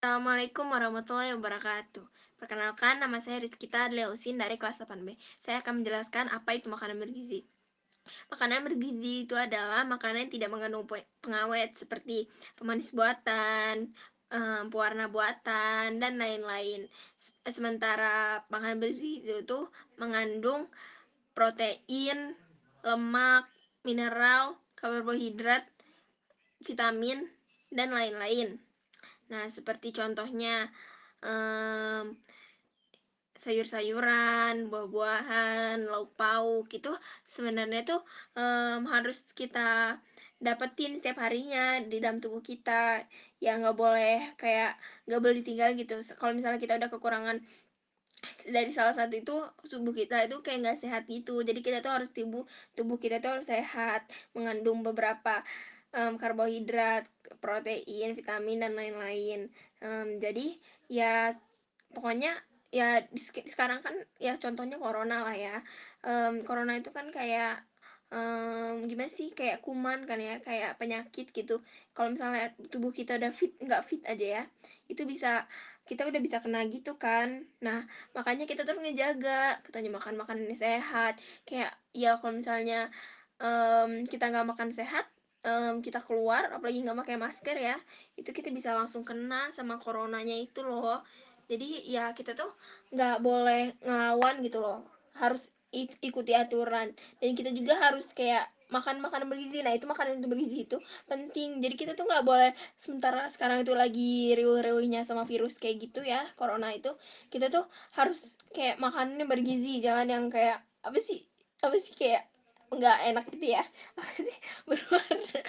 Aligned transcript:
Assalamualaikum 0.00 0.64
warahmatullahi 0.72 1.36
wabarakatuh. 1.36 2.00
Perkenalkan, 2.40 3.04
nama 3.04 3.20
saya 3.20 3.36
Rizkita 3.36 3.92
Leusin 3.92 4.40
dari 4.40 4.56
kelas 4.56 4.80
8B. 4.80 5.12
Saya 5.44 5.60
akan 5.60 5.84
menjelaskan 5.84 6.32
apa 6.32 6.56
itu 6.56 6.72
makanan 6.72 6.96
bergizi. 6.96 7.44
Makanan 8.32 8.64
bergizi 8.64 9.28
itu 9.28 9.36
adalah 9.36 9.84
makanan 9.84 10.24
yang 10.24 10.32
tidak 10.32 10.56
mengandung 10.56 10.88
pengawet 11.20 11.76
seperti 11.76 12.32
pemanis 12.56 12.96
buatan, 12.96 13.92
pewarna 14.72 15.12
buatan, 15.12 16.00
dan 16.00 16.16
lain-lain. 16.16 16.88
Sementara 17.44 18.40
makanan 18.48 18.80
bergizi 18.80 19.20
itu 19.20 19.68
mengandung 20.00 20.64
protein, 21.36 22.32
lemak, 22.80 23.44
mineral, 23.84 24.56
karbohidrat, 24.80 25.68
vitamin, 26.64 27.28
dan 27.68 27.92
lain-lain. 27.92 28.56
Nah, 29.30 29.46
seperti 29.46 29.94
contohnya 29.94 30.66
um, 31.22 32.14
sayur-sayuran, 33.40 34.68
buah-buahan, 34.68 35.88
lauk 35.88 36.12
pauk 36.18 36.68
itu 36.76 36.92
sebenarnya 37.24 37.80
tuh 37.88 38.00
um, 38.36 38.84
harus 38.92 39.24
kita 39.32 39.96
dapetin 40.40 41.00
setiap 41.00 41.24
harinya 41.24 41.80
di 41.80 41.96
dalam 42.04 42.20
tubuh 42.20 42.44
kita. 42.44 43.06
Ya 43.40 43.56
nggak 43.56 43.76
boleh 43.76 44.36
kayak 44.36 44.76
nggak 45.08 45.20
boleh 45.24 45.36
ditinggal 45.40 45.70
gitu. 45.80 45.94
Kalau 46.20 46.32
misalnya 46.36 46.60
kita 46.60 46.76
udah 46.76 46.90
kekurangan 46.92 47.38
dari 48.44 48.68
salah 48.68 48.92
satu 48.92 49.16
itu 49.16 49.32
tubuh 49.64 49.96
kita 49.96 50.28
itu 50.28 50.36
kayak 50.44 50.58
nggak 50.64 50.78
sehat 50.80 51.02
gitu. 51.08 51.40
Jadi 51.40 51.60
kita 51.64 51.80
tuh 51.80 51.92
harus 51.96 52.12
tubuh 52.12 52.44
tubuh 52.76 53.00
kita 53.00 53.24
tuh 53.24 53.40
harus 53.40 53.48
sehat 53.48 54.04
mengandung 54.36 54.84
beberapa 54.84 55.40
um, 55.94 56.14
karbohidrat, 56.18 57.06
protein, 57.42 58.14
vitamin 58.14 58.62
dan 58.62 58.72
lain-lain. 58.74 59.50
Um, 59.82 60.18
jadi 60.22 60.56
ya 60.90 61.34
pokoknya 61.90 62.34
ya 62.70 63.02
sekarang 63.46 63.82
kan 63.82 63.94
ya 64.22 64.38
contohnya 64.38 64.78
corona 64.78 65.26
lah 65.26 65.36
ya. 65.36 65.56
Um, 66.06 66.46
corona 66.46 66.78
itu 66.78 66.94
kan 66.94 67.10
kayak 67.10 67.66
um, 68.10 68.86
gimana 68.90 69.10
sih 69.10 69.30
kayak 69.32 69.62
kuman 69.62 70.04
kan 70.04 70.18
ya 70.18 70.42
kayak 70.42 70.76
penyakit 70.76 71.30
gitu 71.30 71.62
kalau 71.94 72.14
misalnya 72.14 72.52
tubuh 72.68 72.90
kita 72.90 73.16
udah 73.16 73.30
fit 73.30 73.54
nggak 73.62 73.86
fit 73.86 74.02
aja 74.06 74.26
ya 74.40 74.44
itu 74.90 75.02
bisa 75.06 75.46
kita 75.86 76.06
udah 76.06 76.20
bisa 76.22 76.42
kena 76.42 76.66
gitu 76.66 76.98
kan 76.98 77.46
nah 77.62 77.86
makanya 78.14 78.44
kita 78.46 78.66
terus 78.66 78.82
ngejaga 78.82 79.62
katanya 79.62 79.90
makan 79.98 80.14
makanan 80.18 80.54
sehat 80.58 81.18
kayak 81.46 81.74
ya 81.94 82.18
kalau 82.18 82.38
misalnya 82.38 82.90
um, 83.38 84.06
kita 84.06 84.30
nggak 84.30 84.46
makan 84.46 84.70
sehat 84.74 85.06
um, 85.44 85.80
kita 85.80 86.00
keluar 86.04 86.52
apalagi 86.52 86.84
nggak 86.84 86.98
pakai 87.06 87.16
masker 87.16 87.56
ya 87.56 87.76
itu 88.16 88.30
kita 88.30 88.52
bisa 88.52 88.76
langsung 88.76 89.02
kena 89.06 89.52
sama 89.52 89.80
coronanya 89.80 90.36
itu 90.36 90.60
loh. 90.64 91.02
Jadi 91.50 91.82
ya 91.90 92.14
kita 92.14 92.38
tuh 92.38 92.50
nggak 92.94 93.16
boleh 93.26 93.74
ngelawan 93.82 94.38
gitu 94.46 94.62
loh 94.62 94.86
harus 95.18 95.50
ikuti 95.74 96.32
aturan. 96.34 96.94
Dan 97.18 97.34
kita 97.34 97.50
juga 97.50 97.78
harus 97.78 98.06
kayak 98.14 98.46
makan 98.70 99.02
makanan 99.02 99.26
bergizi. 99.26 99.66
Nah 99.66 99.74
itu 99.74 99.90
makanan 99.90 100.22
itu 100.22 100.28
bergizi 100.30 100.58
itu 100.66 100.78
penting. 101.10 101.58
Jadi 101.58 101.74
kita 101.74 101.92
tuh 101.98 102.06
nggak 102.06 102.22
boleh 102.22 102.54
sementara 102.78 103.26
sekarang 103.28 103.66
itu 103.66 103.74
lagi 103.74 104.32
riuh-riuhnya 104.38 105.02
sama 105.02 105.26
virus 105.26 105.58
kayak 105.58 105.90
gitu 105.90 106.06
ya 106.06 106.22
corona 106.38 106.70
itu. 106.70 106.94
Kita 107.28 107.50
tuh 107.50 107.66
harus 107.98 108.38
kayak 108.54 108.78
makanannya 108.78 109.26
bergizi 109.26 109.82
jangan 109.82 110.06
yang 110.06 110.24
kayak 110.30 110.62
apa 110.86 110.98
sih? 111.02 111.26
Apa 111.60 111.76
sih 111.76 111.92
kayak 111.98 112.29
nggak 112.70 112.98
enak 113.10 113.24
gitu 113.34 113.46
ya. 113.58 113.62
Apa 113.98 114.02
sih? 114.14 114.36
Berwarna. 114.68 115.40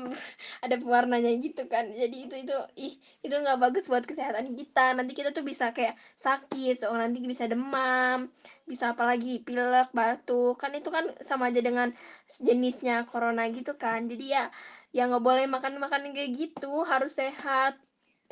Ada 0.64 0.74
pewarnanya 0.80 1.32
gitu 1.44 1.68
kan. 1.68 1.84
Jadi 1.92 2.16
itu 2.28 2.34
itu 2.48 2.56
ih 2.80 2.94
itu 3.20 3.34
nggak 3.34 3.60
bagus 3.60 3.84
buat 3.92 4.04
kesehatan 4.08 4.56
kita. 4.56 4.96
Nanti 4.96 5.12
kita 5.12 5.30
tuh 5.36 5.44
bisa 5.44 5.70
kayak 5.76 5.94
sakit 6.16 6.80
soalnya 6.80 7.12
nanti 7.12 7.20
bisa 7.28 7.44
demam 7.44 8.32
bisa 8.64 8.96
apalagi 8.96 9.44
pilek 9.44 9.92
batuk. 9.92 10.56
Kan 10.56 10.72
itu 10.72 10.88
kan 10.88 11.12
sama 11.20 11.52
aja 11.52 11.60
dengan 11.60 11.92
jenisnya 12.40 13.04
corona 13.04 13.44
gitu 13.52 13.76
kan. 13.76 14.08
Jadi 14.08 14.32
ya 14.32 14.48
ya 14.96 15.08
nggak 15.08 15.24
boleh 15.24 15.44
makan 15.48 15.76
makan 15.76 16.16
kayak 16.16 16.32
gitu. 16.34 16.84
Harus 16.88 17.20
sehat. 17.20 17.76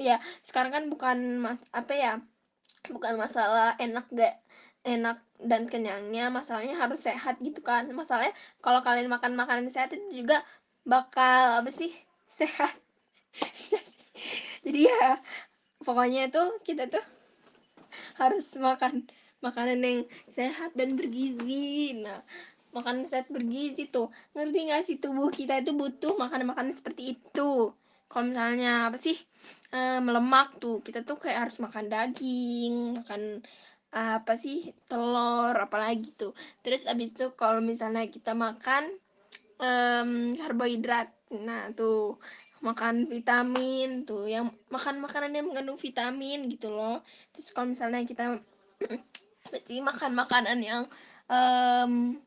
Ya 0.00 0.16
sekarang 0.48 0.72
kan 0.72 0.84
bukan 0.88 1.18
mas 1.44 1.60
apa 1.76 1.92
ya 1.92 2.12
bukan 2.88 3.20
masalah 3.20 3.76
enak 3.76 4.08
gak 4.16 4.34
enak 4.84 5.20
dan 5.40 5.68
kenyangnya 5.68 6.32
masalahnya 6.32 6.76
harus 6.76 7.00
sehat 7.04 7.40
gitu 7.40 7.60
kan. 7.60 7.88
Masalahnya 7.92 8.32
kalau 8.64 8.80
kalian 8.80 9.08
makan 9.12 9.36
makanan 9.36 9.68
sehat 9.72 9.92
itu 9.92 10.24
juga 10.24 10.40
bakal 10.84 11.64
apa 11.64 11.70
sih 11.72 11.92
sehat. 12.38 12.72
Jadi 14.64 14.80
ya 14.88 15.16
pokoknya 15.80 16.28
tuh 16.28 16.60
kita 16.64 16.88
tuh 16.88 17.02
harus 18.20 18.44
makan 18.60 19.08
makanan 19.40 19.80
yang 19.80 19.98
sehat 20.28 20.76
dan 20.76 20.96
bergizi. 20.96 21.96
Nah 21.96 22.20
makanan 22.70 23.10
sehat 23.10 23.26
bergizi 23.32 23.90
tuh 23.90 24.14
ngerti 24.36 24.58
gak 24.70 24.82
sih 24.86 24.96
tubuh 25.02 25.28
kita 25.32 25.58
itu 25.58 25.74
butuh 25.74 26.14
makanan-makanan 26.16 26.76
seperti 26.76 27.18
itu? 27.18 27.74
Kalau 28.10 28.24
misalnya 28.26 28.90
apa 28.90 28.98
sih 28.98 29.14
e, 29.70 29.80
melemak 30.02 30.58
tuh 30.58 30.82
kita 30.82 31.06
tuh 31.06 31.18
kayak 31.22 31.46
harus 31.46 31.62
makan 31.62 31.86
daging 31.86 32.74
makan 32.98 33.22
apa 33.90 34.38
sih 34.38 34.70
telur 34.86 35.54
apalagi 35.54 36.14
tuh. 36.14 36.32
Terus 36.62 36.86
abis 36.86 37.10
itu 37.10 37.26
kalau 37.34 37.58
misalnya 37.58 38.06
kita 38.06 38.34
makan 38.38 38.94
um, 39.58 40.34
karbohidrat. 40.38 41.10
Nah 41.34 41.70
tuh 41.74 42.18
makan 42.60 43.08
vitamin 43.08 44.04
tuh 44.04 44.28
yang 44.28 44.52
makan 44.68 45.00
makanan 45.00 45.32
yang 45.34 45.46
mengandung 45.50 45.78
vitamin 45.80 46.46
gitu 46.46 46.70
loh. 46.70 47.02
Terus 47.34 47.50
kalau 47.50 47.72
misalnya 47.72 48.06
kita 48.06 48.38
berarti 49.50 49.74
makan 49.82 50.12
makanan 50.14 50.58
yang 50.62 50.82
um, 51.26 52.18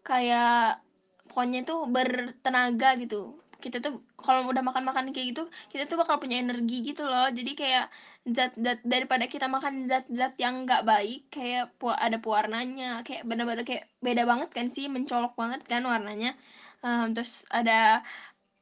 kayak 0.00 0.80
pokoknya 1.28 1.64
tuh 1.64 1.88
bertenaga 1.88 2.96
gitu 3.00 3.36
kita 3.62 3.78
tuh 3.78 4.02
kalau 4.18 4.50
udah 4.50 4.60
makan 4.66 4.82
makan 4.82 5.04
kayak 5.14 5.26
gitu 5.32 5.42
kita 5.70 5.86
tuh 5.86 5.96
bakal 6.02 6.18
punya 6.18 6.42
energi 6.42 6.82
gitu 6.82 7.06
loh. 7.06 7.30
Jadi 7.30 7.52
kayak 7.54 7.86
zat-zat 8.26 8.82
daripada 8.82 9.24
kita 9.30 9.46
makan 9.46 9.86
zat-zat 9.86 10.34
yang 10.42 10.66
nggak 10.66 10.82
baik 10.82 11.30
kayak 11.30 11.70
pu 11.78 11.90
ada 11.90 12.18
pewarnanya 12.18 13.06
kayak 13.06 13.22
bener-bener 13.22 13.62
kayak 13.62 13.86
beda 14.02 14.22
banget 14.26 14.50
kan 14.50 14.66
sih 14.68 14.90
mencolok 14.90 15.38
banget 15.38 15.62
kan 15.70 15.82
warnanya. 15.86 16.34
Um, 16.82 17.14
terus 17.14 17.46
ada 17.54 18.02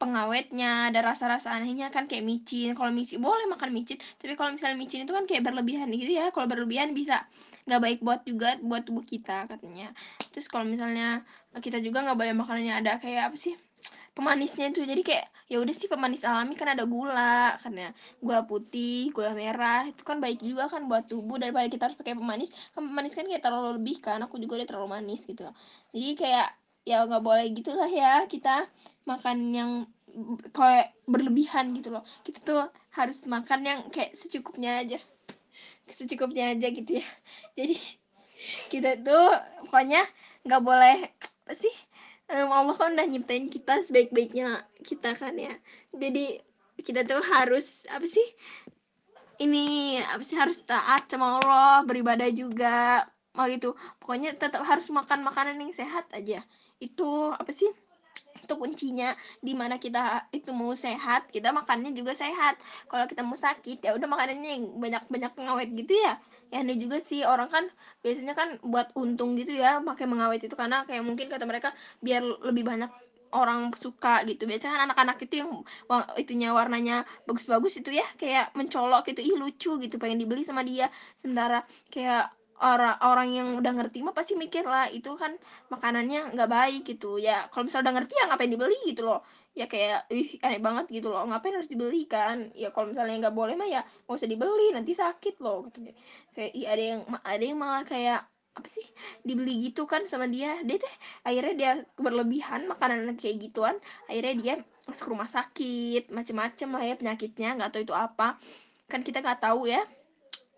pengawetnya 0.01 0.89
ada 0.89 1.01
rasa-rasa 1.05 1.53
anehnya 1.57 1.89
kan 1.93 2.05
kayak 2.09 2.25
micin. 2.25 2.73
Kalau 2.77 2.93
micin 2.93 3.21
boleh 3.21 3.49
makan 3.49 3.73
micin 3.73 3.97
tapi 4.21 4.37
kalau 4.37 4.53
misalnya 4.57 4.77
micin 4.81 5.05
itu 5.09 5.13
kan 5.17 5.25
kayak 5.25 5.43
berlebihan 5.49 5.89
gitu 5.93 6.13
ya. 6.21 6.29
Kalau 6.33 6.47
berlebihan 6.49 6.93
bisa 6.93 7.25
nggak 7.69 7.81
baik 7.81 7.99
buat 8.01 8.21
juga 8.25 8.57
buat 8.65 8.85
tubuh 8.89 9.05
kita 9.05 9.49
katanya. 9.49 9.93
Terus 10.33 10.47
kalau 10.49 10.65
misalnya 10.65 11.25
kita 11.61 11.79
juga 11.85 12.05
nggak 12.05 12.19
boleh 12.19 12.35
makanannya 12.37 12.75
ada 12.81 12.93
kayak 13.03 13.33
apa 13.33 13.37
sih 13.37 13.55
pemanisnya 14.15 14.71
itu. 14.71 14.83
Jadi 14.83 15.03
kayak 15.07 15.27
ya 15.51 15.59
udah 15.59 15.75
sih 15.75 15.91
pemanis 15.91 16.23
alami 16.23 16.55
kan 16.55 16.75
ada 16.75 16.87
gula 16.87 17.59
karena 17.59 17.91
gula 18.23 18.47
putih 18.47 19.11
gula 19.11 19.35
merah 19.35 19.87
itu 19.87 20.03
kan 20.07 20.23
baik 20.23 20.43
juga 20.43 20.67
kan 20.71 20.87
buat 20.87 21.07
tubuh. 21.07 21.39
Daripada 21.39 21.67
kita 21.67 21.91
harus 21.91 21.99
pakai 21.99 22.15
pemanis 22.19 22.51
kan 22.75 22.83
pemanis 22.87 23.15
kan 23.15 23.25
kayak 23.27 23.43
terlalu 23.43 23.79
lebih 23.81 23.97
kan. 24.03 24.19
Aku 24.27 24.39
juga 24.39 24.63
udah 24.63 24.69
terlalu 24.69 24.89
manis 25.01 25.25
gitu 25.27 25.47
loh. 25.49 25.55
Jadi 25.95 26.11
kayak 26.19 26.49
ya 26.87 27.05
nggak 27.07 27.23
boleh 27.23 27.47
gitulah 27.55 27.91
ya. 27.91 28.25
Kita 28.27 28.67
makan 29.07 29.39
yang 29.55 29.71
kayak 30.51 30.95
berlebihan 31.07 31.71
gitu 31.79 31.95
loh. 31.95 32.05
Kita 32.27 32.39
tuh 32.43 32.63
harus 32.95 33.23
makan 33.31 33.61
yang 33.63 33.81
kayak 33.95 34.15
secukupnya 34.19 34.83
aja. 34.83 34.99
Secukupnya 35.91 36.55
aja 36.55 36.67
gitu 36.71 36.99
ya. 36.99 37.07
Jadi 37.59 37.79
kita 38.73 38.97
tuh 39.05 39.29
pokoknya 39.69 40.03
nggak 40.47 40.63
boleh 40.65 40.97
apa 41.45 41.53
sih 41.53 41.75
um, 42.31 42.51
Allah 42.51 42.75
kan 42.79 42.95
udah 42.95 43.07
nyiptain 43.07 43.51
kita 43.51 43.83
sebaik-baiknya 43.85 44.65
kita 44.87 45.19
kan 45.19 45.35
ya. 45.35 45.55
Jadi 45.91 46.39
kita 46.81 47.05
tuh 47.05 47.21
harus 47.21 47.85
apa 47.91 48.07
sih 48.09 48.25
ini 49.41 49.97
apa 50.01 50.23
sih 50.25 50.37
harus 50.37 50.61
taat 50.65 51.09
sama 51.11 51.41
Allah 51.41 51.85
beribadah 51.85 52.29
juga 52.33 53.05
mau 53.35 53.47
gitu. 53.51 53.75
Pokoknya 53.99 54.37
tetap 54.39 54.63
harus 54.65 54.89
makan 54.91 55.27
makanan 55.27 55.59
yang 55.59 55.75
sehat 55.75 56.09
aja. 56.15 56.41
Itu 56.79 57.35
apa 57.35 57.51
sih 57.51 57.69
itu 58.41 58.55
kuncinya. 58.57 59.13
Di 59.43 59.53
mana 59.59 59.77
kita 59.77 60.31
itu 60.31 60.55
mau 60.55 60.73
sehat 60.73 61.29
kita 61.35 61.51
makannya 61.51 61.93
juga 61.93 62.15
sehat. 62.15 62.57
Kalau 62.87 63.05
kita 63.11 63.23
mau 63.27 63.37
sakit 63.37 63.83
ya 63.83 63.93
udah 63.97 64.09
makanannya 64.09 64.51
yang 64.51 64.65
banyak 64.79 65.03
banyak 65.11 65.33
pengawet 65.35 65.69
gitu 65.75 65.95
ya 65.99 66.17
ya 66.51 66.63
aneh 66.63 66.77
juga 66.77 66.99
sih 66.99 67.23
orang 67.23 67.47
kan 67.47 67.65
biasanya 68.03 68.35
kan 68.35 68.59
buat 68.67 68.91
untung 68.99 69.39
gitu 69.39 69.55
ya 69.55 69.79
pakai 69.81 70.07
mengawet 70.11 70.43
itu 70.43 70.55
karena 70.59 70.83
kayak 70.85 71.03
mungkin 71.07 71.31
kata 71.31 71.47
mereka 71.47 71.71
biar 72.03 72.23
lebih 72.43 72.67
banyak 72.67 72.91
orang 73.31 73.71
suka 73.79 74.27
gitu. 74.27 74.47
Biasanya 74.51 74.73
kan 74.75 74.83
anak-anak 74.91 75.17
itu 75.23 75.35
yang 75.43 75.51
itunya 76.19 76.51
warnanya 76.51 77.07
bagus-bagus 77.27 77.79
itu 77.79 77.95
ya 77.95 78.07
kayak 78.19 78.51
mencolok 78.59 79.07
gitu 79.11 79.23
ih 79.23 79.35
lucu 79.39 79.79
gitu 79.79 79.97
pengen 80.03 80.19
dibeli 80.19 80.43
sama 80.43 80.67
dia. 80.67 80.91
Sementara 81.15 81.63
kayak 81.95 82.35
orang 82.61 82.99
orang 83.01 83.29
yang 83.33 83.49
udah 83.57 83.73
ngerti 83.73 84.05
mah 84.05 84.13
pasti 84.13 84.37
mikir 84.37 84.69
lah 84.69 84.91
itu 84.93 85.17
kan 85.17 85.33
makanannya 85.73 86.35
nggak 86.37 86.51
baik 86.51 86.83
gitu. 86.85 87.17
Ya 87.17 87.47
kalau 87.55 87.71
misalnya 87.71 87.91
udah 87.91 87.95
ngerti 88.03 88.15
ya 88.19 88.25
ngapain 88.29 88.51
dibeli 88.53 88.79
gitu 88.91 89.07
loh 89.07 89.23
ya 89.51 89.67
kayak 89.67 90.07
ih 90.15 90.39
aneh 90.41 90.61
banget 90.63 90.87
gitu 90.91 91.11
loh. 91.11 91.27
Ngapain 91.27 91.55
harus 91.55 91.71
dibeli 91.71 92.07
kan? 92.07 92.51
Ya 92.55 92.71
kalau 92.71 92.91
misalnya 92.91 93.29
nggak 93.29 93.37
boleh 93.37 93.55
mah 93.59 93.69
ya 93.69 93.83
nggak 94.07 94.17
usah 94.17 94.31
dibeli 94.31 94.71
nanti 94.73 94.93
sakit 94.95 95.43
loh 95.43 95.67
katanya 95.69 95.93
kayak 96.35 96.53
ih 96.55 96.67
ada 96.67 96.83
yang 96.83 97.01
ada 97.27 97.45
yang 97.45 97.59
malah 97.59 97.85
kayak 97.85 98.21
apa 98.51 98.67
sih 98.67 98.83
dibeli 99.23 99.71
gitu 99.71 99.87
kan 99.91 100.07
sama 100.07 100.27
dia. 100.31 100.59
Dia 100.63 100.79
teh 100.79 100.95
akhirnya 101.27 101.55
dia 101.55 101.73
berlebihan 101.99 102.71
makanan 102.71 103.15
kayak 103.19 103.37
gituan 103.51 103.77
akhirnya 104.07 104.35
dia 104.39 104.55
masuk 104.87 105.15
rumah 105.15 105.31
sakit 105.31 106.11
macem-macem 106.11 106.69
lah 106.71 106.83
ya 106.83 106.95
penyakitnya 106.99 107.59
nggak 107.59 107.71
tahu 107.75 107.83
itu 107.87 107.95
apa. 107.95 108.39
Kan 108.91 109.07
kita 109.07 109.23
nggak 109.23 109.43
tahu 109.43 109.71
ya 109.71 109.83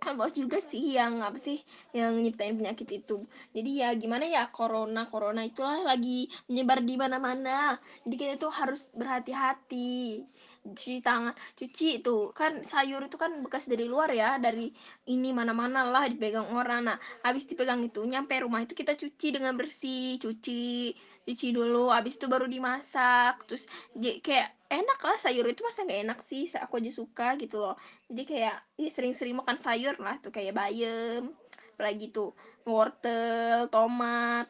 Allah 0.03 0.29
juga 0.35 0.59
sih 0.59 0.99
yang 0.99 1.23
apa 1.23 1.39
sih 1.39 1.63
yang 1.95 2.19
nyiptain 2.19 2.59
penyakit 2.59 3.03
itu. 3.03 3.23
Jadi 3.55 3.71
ya 3.83 3.95
gimana 3.95 4.27
ya 4.27 4.51
corona 4.51 5.07
corona 5.07 5.47
itulah 5.47 5.87
lagi 5.87 6.27
menyebar 6.51 6.83
di 6.83 6.95
mana-mana. 6.99 7.79
Jadi 8.03 8.15
kita 8.19 8.35
tuh 8.37 8.51
harus 8.51 8.91
berhati-hati 8.99 10.23
cuci 10.63 11.03
tangan 11.03 11.35
cuci 11.59 11.99
itu 11.99 12.31
kan 12.31 12.63
sayur 12.63 13.03
itu 13.11 13.19
kan 13.19 13.43
bekas 13.43 13.67
dari 13.67 13.83
luar 13.91 14.15
ya 14.15 14.39
dari 14.39 14.71
ini 15.11 15.35
mana-mana 15.35 15.83
lah 15.83 16.07
dipegang 16.07 16.55
orang. 16.55 16.87
Nah 16.87 16.99
habis 17.27 17.51
dipegang 17.51 17.83
itu 17.83 17.99
nyampe 18.07 18.39
rumah 18.39 18.63
itu 18.63 18.79
kita 18.79 18.95
cuci 18.95 19.35
dengan 19.35 19.59
bersih 19.59 20.23
cuci 20.23 20.95
cuci 21.27 21.47
dulu 21.51 21.91
habis 21.91 22.15
itu 22.15 22.31
baru 22.31 22.47
dimasak. 22.47 23.43
Terus 23.51 23.67
kayak 23.99 24.71
enak 24.71 24.99
lah 25.03 25.19
sayur 25.19 25.51
itu 25.51 25.67
masa 25.67 25.83
nggak 25.83 26.01
enak 26.07 26.19
sih? 26.23 26.47
Aku 26.63 26.79
aja 26.79 26.95
suka 26.95 27.35
gitu 27.43 27.59
loh. 27.59 27.75
Jadi 28.07 28.23
kayak 28.23 28.57
sering-sering 28.87 29.35
makan 29.35 29.59
sayur 29.59 29.99
lah 29.99 30.15
tuh 30.23 30.31
kayak 30.31 30.55
bayam 30.55 31.35
apalagi 31.73 32.15
tuh 32.15 32.31
wortel 32.63 33.67
tomat 33.67 34.47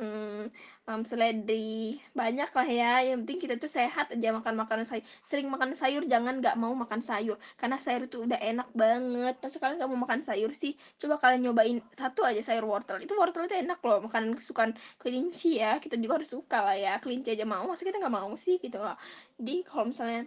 hmm, 0.00 0.48
um, 0.88 1.00
seledri 1.04 2.00
banyak 2.16 2.48
lah 2.48 2.68
ya. 2.68 2.92
Yang 3.04 3.18
penting 3.22 3.38
kita 3.44 3.54
tuh 3.60 3.68
sehat 3.68 4.10
aja 4.16 4.28
makan 4.32 4.56
makanan 4.56 4.88
sayur 4.88 5.04
sering 5.22 5.46
makan 5.52 5.76
sayur 5.76 6.02
jangan 6.08 6.40
nggak 6.40 6.56
mau 6.56 6.72
makan 6.72 7.04
sayur. 7.04 7.36
Karena 7.60 7.76
sayur 7.76 8.08
tuh 8.08 8.24
udah 8.24 8.40
enak 8.40 8.72
banget. 8.72 9.36
Pas 9.38 9.52
kalian 9.52 9.76
nggak 9.76 9.90
mau 9.92 10.00
makan 10.08 10.20
sayur 10.24 10.50
sih 10.56 10.72
coba 10.96 11.20
kalian 11.20 11.52
nyobain 11.52 11.78
satu 11.92 12.24
aja 12.24 12.40
sayur 12.40 12.64
wortel. 12.64 12.98
Itu 13.04 13.14
wortel 13.20 13.46
itu 13.46 13.56
enak 13.60 13.78
loh 13.84 14.08
makan 14.08 14.34
kesukaan 14.40 14.72
kelinci 14.96 15.60
ya. 15.60 15.76
Kita 15.78 16.00
juga 16.00 16.18
harus 16.18 16.32
suka 16.32 16.64
lah 16.64 16.76
ya. 16.76 16.96
Kelinci 16.98 17.36
aja 17.36 17.44
mau 17.44 17.68
masa 17.68 17.84
kita 17.84 18.00
nggak 18.00 18.14
mau 18.16 18.32
sih 18.34 18.56
gitu 18.56 18.80
loh. 18.80 18.96
Jadi 19.36 19.68
kalau 19.68 19.92
misalnya 19.92 20.24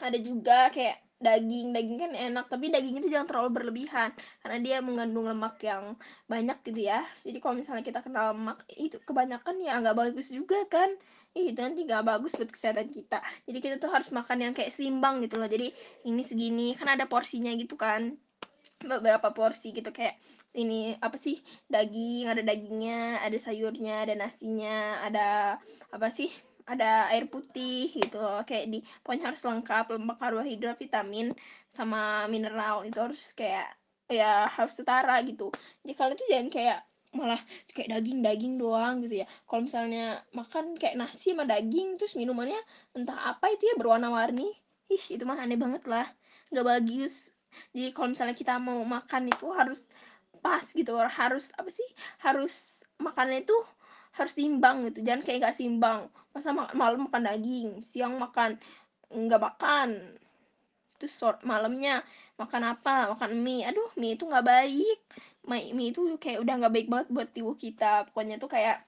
ada 0.00 0.18
juga 0.20 0.72
kayak 0.72 1.11
daging 1.22 1.70
daging 1.70 1.98
kan 2.02 2.12
enak 2.12 2.50
tapi 2.50 2.68
daging 2.68 2.98
itu 2.98 3.08
jangan 3.08 3.30
terlalu 3.30 3.50
berlebihan 3.62 4.10
karena 4.42 4.58
dia 4.58 4.76
mengandung 4.82 5.30
lemak 5.30 5.62
yang 5.62 5.94
banyak 6.26 6.58
gitu 6.66 6.90
ya. 6.90 7.06
Jadi 7.22 7.38
kalau 7.38 7.54
misalnya 7.54 7.86
kita 7.86 8.02
kena 8.02 8.34
lemak 8.34 8.66
itu 8.74 8.98
kebanyakan 9.06 9.62
ya 9.62 9.78
nggak 9.78 9.96
bagus 9.96 10.34
juga 10.34 10.58
kan? 10.66 10.90
Ih, 11.32 11.54
itu 11.54 11.60
nanti 11.62 11.86
nggak 11.86 12.04
bagus 12.04 12.36
buat 12.36 12.50
kesehatan 12.50 12.90
kita. 12.92 13.22
Jadi 13.48 13.58
kita 13.62 13.74
tuh 13.80 13.88
harus 13.94 14.10
makan 14.12 14.50
yang 14.50 14.52
kayak 14.52 14.74
seimbang 14.74 15.22
gitu 15.24 15.40
loh. 15.40 15.48
Jadi 15.48 15.72
ini 16.04 16.22
segini 16.26 16.74
kan 16.76 16.90
ada 16.92 17.06
porsinya 17.06 17.54
gitu 17.56 17.78
kan. 17.78 18.18
Beberapa 18.82 19.30
porsi 19.30 19.70
gitu 19.70 19.94
kayak 19.94 20.18
ini 20.58 20.98
apa 20.98 21.14
sih 21.14 21.38
daging 21.70 22.26
ada 22.26 22.42
dagingnya 22.42 23.22
ada 23.22 23.38
sayurnya 23.38 24.02
ada 24.02 24.18
nasinya 24.18 25.06
ada 25.06 25.54
apa 25.94 26.10
sih 26.10 26.26
ada 26.66 27.10
air 27.12 27.26
putih 27.26 27.90
gitu 27.90 28.18
kayak 28.46 28.70
di 28.70 28.78
pokoknya 29.02 29.34
harus 29.34 29.42
lengkap 29.42 29.84
lemak 29.98 30.16
karbohidrat 30.18 30.76
vitamin 30.78 31.34
sama 31.72 32.26
mineral. 32.28 32.86
Itu 32.86 33.02
harus 33.02 33.34
kayak 33.34 33.74
ya 34.10 34.46
harus 34.46 34.74
setara 34.76 35.18
gitu. 35.24 35.48
Jadi 35.82 35.92
kalian 35.96 36.16
tuh 36.18 36.28
jangan 36.28 36.48
kayak 36.52 36.78
malah 37.12 37.40
kayak 37.76 37.92
daging-daging 37.92 38.56
doang 38.56 39.04
gitu 39.04 39.24
ya. 39.24 39.26
Kalau 39.44 39.62
misalnya 39.64 40.24
makan 40.32 40.80
kayak 40.80 40.96
nasi 40.96 41.36
sama 41.36 41.44
daging 41.44 42.00
terus 42.00 42.16
minumannya 42.16 42.58
entah 42.96 43.36
apa 43.36 43.52
itu 43.52 43.68
ya 43.68 43.74
berwarna-warni. 43.76 44.48
Ih 44.88 45.04
itu 45.12 45.22
mah 45.28 45.40
aneh 45.40 45.60
banget 45.60 45.84
lah. 45.88 46.08
Nggak 46.52 46.66
bagus. 46.66 47.36
Jadi 47.76 47.92
kalau 47.92 48.08
misalnya 48.12 48.36
kita 48.36 48.56
mau 48.56 48.80
makan 48.84 49.28
itu 49.28 49.46
harus 49.52 49.92
pas 50.40 50.64
gitu. 50.64 50.96
Harus 50.96 51.52
apa 51.56 51.68
sih? 51.68 51.88
Harus 52.24 52.84
makannya 52.96 53.44
itu 53.44 53.56
harus 54.12 54.32
seimbang 54.36 54.88
gitu. 54.88 55.04
Jangan 55.04 55.22
kayak 55.24 55.38
nggak 55.42 55.56
seimbang. 55.56 56.00
Masa 56.32 56.52
malam 56.52 57.08
makan 57.08 57.22
daging 57.28 57.68
siang 57.84 58.16
makan 58.16 58.56
nggak 59.12 59.40
makan. 59.40 60.16
Terus 61.00 61.18
malamnya 61.42 62.04
makan 62.38 62.62
apa? 62.76 63.12
Makan 63.16 63.32
mie. 63.40 63.66
Aduh 63.68 63.90
mie 63.98 64.14
itu 64.16 64.24
nggak 64.28 64.46
baik. 64.46 64.98
Mie, 65.48 65.74
mie 65.74 65.90
itu 65.90 66.00
kayak 66.20 66.40
udah 66.44 66.54
nggak 66.62 66.72
baik 66.72 66.88
banget 66.92 67.08
buat 67.10 67.28
tubuh 67.34 67.56
kita. 67.58 68.08
Pokoknya 68.12 68.38
tuh 68.38 68.48
kayak 68.52 68.84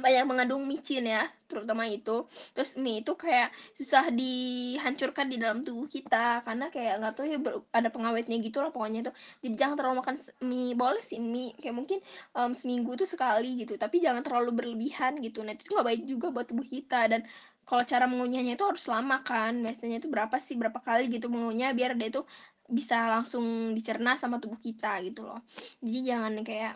banyak 0.00 0.24
mengandung 0.26 0.64
micin 0.66 1.06
ya 1.06 1.28
terutama 1.50 1.84
itu. 1.84 2.24
Terus 2.54 2.78
mie 2.78 3.02
itu 3.02 3.12
kayak 3.18 3.50
susah 3.74 4.08
dihancurkan 4.14 5.26
di 5.26 5.36
dalam 5.36 5.66
tubuh 5.66 5.90
kita 5.90 6.40
karena 6.46 6.70
kayak 6.70 6.94
nggak 7.02 7.12
tahu 7.14 7.26
ya 7.26 7.38
ada 7.74 7.88
pengawetnya 7.90 8.36
gitu 8.38 8.62
lah 8.62 8.70
pokoknya 8.70 9.10
tuh 9.10 9.14
jadi 9.42 9.54
jangan 9.58 9.76
terlalu 9.76 9.96
makan 10.00 10.16
mie 10.46 10.72
boleh 10.78 11.02
sih 11.02 11.18
mie 11.18 11.52
kayak 11.58 11.74
mungkin 11.74 11.98
um, 12.38 12.54
seminggu 12.54 12.94
tuh 12.94 13.08
sekali 13.08 13.60
gitu 13.66 13.74
tapi 13.74 13.98
jangan 13.98 14.22
terlalu 14.22 14.50
berlebihan 14.54 15.18
gitu. 15.20 15.42
Nah 15.42 15.54
itu 15.54 15.70
nggak 15.70 15.86
baik 15.86 16.02
juga 16.06 16.26
buat 16.30 16.46
tubuh 16.48 16.66
kita 16.66 17.10
dan 17.10 17.22
kalau 17.66 17.86
cara 17.86 18.06
mengunyahnya 18.10 18.58
itu 18.58 18.64
harus 18.66 18.84
lama 18.86 19.22
kan. 19.22 19.58
Biasanya 19.62 20.02
itu 20.02 20.08
berapa 20.10 20.36
sih 20.38 20.54
berapa 20.58 20.78
kali 20.82 21.10
gitu 21.10 21.30
mengunyah 21.30 21.70
biar 21.74 21.94
dia 21.98 22.10
tuh 22.10 22.26
bisa 22.70 23.10
langsung 23.10 23.74
dicerna 23.74 24.14
sama 24.14 24.38
tubuh 24.38 24.58
kita 24.62 25.02
gitu 25.02 25.26
loh. 25.26 25.42
Jadi 25.82 25.98
jangan 26.06 26.32
kayak 26.46 26.74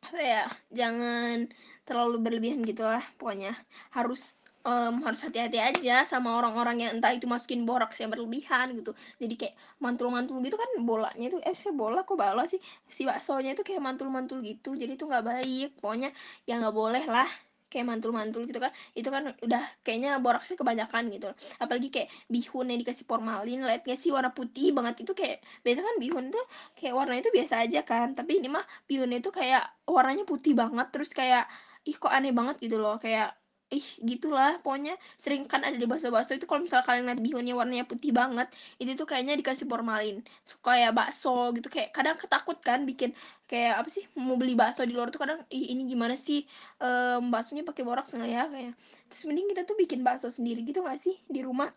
apa 0.00 0.18
ya 0.18 0.44
jangan 0.72 1.46
terlalu 1.90 2.22
berlebihan 2.22 2.62
gitu 2.62 2.86
lah 2.86 3.02
pokoknya. 3.18 3.50
Harus 3.90 4.38
um, 4.64 5.02
harus 5.04 5.20
hati-hati 5.24 5.58
aja 5.60 6.04
sama 6.04 6.36
orang-orang 6.36 6.86
yang 6.86 6.90
entah 6.98 7.12
itu 7.12 7.24
masukin 7.24 7.64
boraks 7.64 8.00
yang 8.00 8.12
berlebihan 8.12 8.76
gitu. 8.76 8.92
Jadi 9.18 9.34
kayak 9.36 9.54
mantul-mantul 9.80 10.40
gitu 10.44 10.56
kan 10.56 10.70
bolanya 10.84 11.26
itu 11.26 11.38
eh 11.42 11.56
sih 11.56 11.72
bola 11.72 12.04
kok 12.04 12.16
bola 12.16 12.44
sih? 12.48 12.60
Si 12.88 13.02
baksonya 13.08 13.56
itu 13.56 13.62
kayak 13.64 13.82
mantul-mantul 13.82 14.44
gitu 14.44 14.76
jadi 14.76 14.94
itu 14.94 15.04
nggak 15.08 15.24
baik. 15.24 15.68
Pokoknya 15.80 16.10
ya 16.44 16.60
nggak 16.60 16.74
boleh 16.74 17.04
lah 17.08 17.28
kayak 17.70 17.86
mantul-mantul 17.86 18.44
gitu 18.50 18.58
kan. 18.58 18.74
Itu 18.92 19.08
kan 19.14 19.32
udah 19.40 19.62
kayaknya 19.86 20.18
boraksnya 20.18 20.58
kebanyakan 20.58 21.08
gitu. 21.14 21.30
Apalagi 21.62 21.88
kayak 21.88 22.08
bihun 22.26 22.66
yang 22.68 22.78
dikasih 22.82 23.06
formalin 23.06 23.62
lihat 23.62 23.86
gak 23.86 23.96
sih 23.96 24.10
warna 24.10 24.34
putih 24.34 24.74
banget 24.74 25.06
itu 25.06 25.14
kayak 25.14 25.38
biasa 25.62 25.80
kan 25.86 25.96
bihun 26.02 26.24
tuh 26.34 26.44
kayak 26.74 26.94
warna 26.98 27.14
itu 27.16 27.30
biasa 27.30 27.64
aja 27.64 27.80
kan. 27.86 28.18
Tapi 28.18 28.42
ini 28.42 28.50
mah 28.50 28.66
bihunnya 28.90 29.22
itu 29.22 29.30
kayak 29.30 29.70
warnanya 29.86 30.26
putih 30.26 30.52
banget 30.58 30.90
terus 30.90 31.14
kayak 31.14 31.46
ih 31.88 31.96
kok 31.96 32.12
aneh 32.12 32.32
banget 32.34 32.56
gitu 32.64 32.76
loh. 32.80 32.96
Kayak 33.00 33.40
ih 33.70 33.86
gitulah 34.02 34.58
pokoknya 34.66 34.98
sering 35.14 35.46
kan 35.46 35.62
ada 35.62 35.78
di 35.78 35.86
bakso-bakso 35.86 36.34
itu 36.34 36.42
kalau 36.42 36.66
misalnya 36.66 36.82
kalian 36.90 37.04
lihat 37.06 37.20
bihunnya 37.22 37.54
warnanya 37.54 37.86
putih 37.86 38.10
banget 38.10 38.50
itu 38.82 38.98
tuh 38.98 39.06
kayaknya 39.06 39.38
dikasih 39.38 39.70
formalin. 39.70 40.26
Suka 40.42 40.74
ya 40.74 40.90
bakso 40.90 41.54
gitu 41.54 41.70
kayak 41.70 41.94
kadang 41.94 42.18
ketakut 42.18 42.58
kan 42.58 42.82
bikin 42.82 43.14
kayak 43.46 43.78
apa 43.78 43.88
sih 43.94 44.02
mau 44.18 44.34
beli 44.34 44.58
bakso 44.58 44.82
di 44.82 44.90
luar 44.90 45.14
tuh 45.14 45.22
kadang 45.22 45.46
ih 45.54 45.70
ini 45.70 45.86
gimana 45.86 46.18
sih? 46.18 46.42
Um, 46.82 47.30
baksonya 47.30 47.62
pakai 47.62 47.86
boraks 47.86 48.10
nggak 48.18 48.30
ya? 48.30 48.44
Kayak 48.50 48.72
terus 49.06 49.22
mending 49.30 49.46
kita 49.54 49.62
tuh 49.62 49.76
bikin 49.78 50.02
bakso 50.02 50.26
sendiri 50.34 50.66
gitu 50.66 50.82
nggak 50.82 50.98
sih 50.98 51.14
di 51.30 51.40
rumah? 51.46 51.70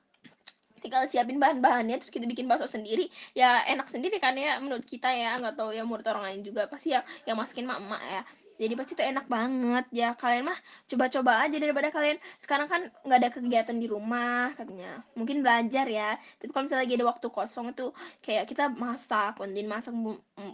Tinggal 0.81 1.07
siapin 1.07 1.37
bahan-bahannya 1.37 2.01
terus 2.01 2.09
kita 2.09 2.25
bikin 2.25 2.49
bakso 2.49 2.65
sendiri. 2.65 3.05
Ya 3.37 3.61
enak 3.69 3.85
sendiri 3.85 4.17
kan 4.17 4.33
ya 4.33 4.57
menurut 4.57 4.83
kita 4.83 5.13
ya 5.13 5.37
nggak 5.37 5.61
tahu 5.61 5.69
ya 5.69 5.85
menurut 5.85 6.03
orang 6.09 6.25
lain 6.25 6.41
juga. 6.41 6.65
Pasti 6.65 6.97
ya 6.97 7.05
yang 7.29 7.37
masukin 7.37 7.69
mak-mak 7.69 8.01
ya 8.01 8.21
jadi 8.63 8.79
pasti 8.79 8.95
itu 8.95 9.03
enak 9.03 9.27
banget. 9.27 9.85
Ya 9.91 10.15
kalian 10.15 10.47
mah 10.47 10.57
coba-coba 10.87 11.43
aja 11.43 11.57
daripada 11.59 11.91
kalian 11.91 12.15
sekarang 12.39 12.67
kan 12.71 12.81
nggak 13.03 13.19
ada 13.19 13.29
kegiatan 13.35 13.75
di 13.75 13.87
rumah 13.91 14.55
katanya. 14.55 15.03
Mungkin 15.19 15.43
belajar 15.43 15.83
ya. 15.91 16.15
Tapi 16.39 16.49
kalau 16.55 16.63
misalnya 16.63 16.83
lagi 16.87 16.95
ada 16.95 17.05
waktu 17.11 17.27
kosong 17.27 17.65
itu 17.75 17.91
kayak 18.23 18.47
kita 18.47 18.71
masak 18.71 19.35
bantuin 19.35 19.67
masak 19.67 19.91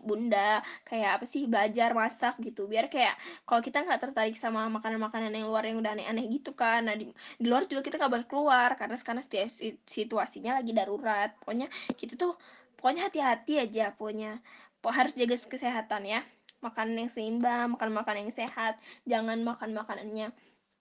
bunda 0.01 0.65
kayak 0.89 1.21
apa 1.21 1.25
sih 1.29 1.45
belajar 1.45 1.93
masak 1.93 2.41
gitu. 2.41 2.65
Biar 2.65 2.89
kayak 2.89 3.13
kalau 3.45 3.61
kita 3.61 3.85
nggak 3.85 4.01
tertarik 4.09 4.33
sama 4.33 4.65
makanan-makanan 4.73 5.29
yang 5.29 5.45
luar 5.45 5.69
yang 5.69 5.77
udah 5.77 5.93
aneh-aneh 5.93 6.25
gitu 6.33 6.57
kan. 6.57 6.89
Nah 6.89 6.97
di, 6.97 7.05
di 7.37 7.45
luar 7.45 7.69
juga 7.69 7.85
kita 7.85 8.01
nggak 8.01 8.11
boleh 8.11 8.27
keluar 8.27 8.69
karena 8.73 8.97
sekarang 8.97 9.21
situasinya 9.85 10.57
lagi 10.57 10.73
darurat. 10.73 11.37
Pokoknya 11.37 11.69
kita 11.93 12.17
tuh 12.17 12.33
pokoknya 12.81 13.13
hati-hati 13.13 13.61
aja 13.61 13.93
pokoknya. 13.93 14.41
Harus 14.79 15.11
jaga 15.11 15.35
kesehatan 15.35 16.07
ya 16.07 16.23
makanan 16.59 17.05
yang 17.05 17.11
seimbang 17.11 17.75
makan 17.75 17.89
makanan 17.95 18.27
yang 18.27 18.35
sehat 18.35 18.79
jangan 19.07 19.39
makan 19.43 19.71
makanannya 19.75 20.31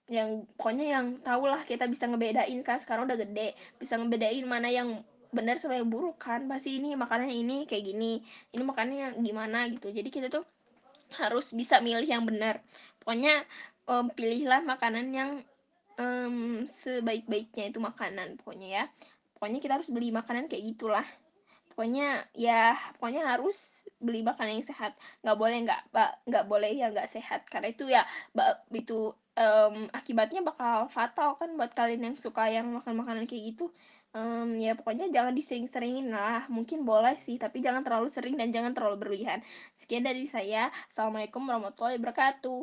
yang 0.09 0.49
pokoknya 0.57 0.87
yang 0.99 1.07
tau 1.21 1.45
lah 1.45 1.63
kita 1.69 1.85
bisa 1.85 2.09
ngebedain 2.09 2.61
kan 2.65 2.81
sekarang 2.81 3.05
udah 3.05 3.21
gede 3.21 3.53
bisa 3.77 4.01
ngebedain 4.01 4.43
mana 4.49 4.73
yang 4.73 5.05
benar 5.29 5.61
sama 5.61 5.77
yang 5.77 5.93
buruk 5.93 6.17
kan 6.17 6.49
pasti 6.49 6.81
ini 6.81 6.97
makanannya 6.97 7.37
ini 7.37 7.57
kayak 7.69 7.85
gini 7.85 8.25
ini 8.57 8.63
makanannya 8.65 9.21
gimana 9.21 9.69
gitu. 9.69 9.93
Jadi 9.93 10.09
kita 10.09 10.33
tuh 10.33 10.45
harus 11.21 11.53
bisa 11.53 11.81
milih 11.85 12.09
yang 12.09 12.25
benar 12.25 12.65
pokoknya 13.01 13.45
um, 13.89 14.09
pilihlah 14.13 14.65
makanan 14.65 15.13
yang 15.13 15.31
um, 16.01 16.65
sebaik-baiknya 16.65 17.69
itu 17.69 17.77
makanan 17.81 18.41
pokoknya 18.41 18.69
ya. 18.69 18.85
Pokoknya 19.37 19.61
kita 19.61 19.73
harus 19.77 19.93
beli 19.93 20.09
makanan 20.09 20.49
kayak 20.49 20.65
gitulah 20.73 21.05
pokoknya 21.79 22.27
ya 22.35 22.75
pokoknya 22.99 23.23
harus 23.39 23.87
beli 24.03 24.27
makanan 24.27 24.59
yang 24.59 24.67
sehat. 24.67 24.99
Nggak 25.23 25.39
boleh 25.39 25.57
nggak 25.63 25.81
nggak 26.27 26.45
boleh 26.51 26.75
ya 26.75 26.91
nggak 26.91 27.07
sehat. 27.07 27.47
Karena 27.47 27.71
itu 27.71 27.87
ya 27.87 28.03
itu 28.75 29.15
mmm, 29.39 29.95
akibatnya 29.95 30.43
bakal 30.43 30.91
fatal 30.91 31.39
kan 31.39 31.55
buat 31.55 31.71
kalian 31.79 32.03
yang 32.11 32.17
suka 32.19 32.51
yang 32.51 32.67
makan 32.75 32.99
makanan 32.99 33.25
kayak 33.31 33.55
gitu, 33.55 33.71
mmm, 34.11 34.59
ya 34.59 34.75
pokoknya 34.75 35.07
jangan 35.15 35.31
disering-seringin 35.39 36.11
lah, 36.11 36.51
mungkin 36.51 36.83
boleh 36.83 37.15
sih 37.15 37.39
tapi 37.39 37.63
jangan 37.63 37.87
terlalu 37.87 38.11
sering 38.11 38.35
dan 38.35 38.51
jangan 38.51 38.75
terlalu 38.75 38.97
berlebihan. 39.07 39.39
Sekian 39.79 40.03
dari 40.03 40.27
saya, 40.27 40.75
assalamualaikum 40.91 41.47
warahmatullahi 41.47 42.03
wabarakatuh. 42.03 42.61